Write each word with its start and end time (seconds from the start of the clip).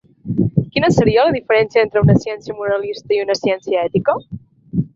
Quina 0.75 0.89
seria 0.95 1.25
la 1.27 1.33
diferència 1.35 1.83
entre 1.87 2.03
una 2.07 2.17
ciència 2.25 2.57
moralista 2.63 3.17
i 3.19 3.23
una 3.27 3.39
ciència 3.45 3.87
ètica? 3.91 4.21